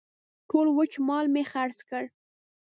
ټول 0.49 0.67
وچ 0.77 0.93
مال 1.07 1.25
مې 1.33 1.43
خرڅ 1.51 1.77
کړ. 1.89 2.03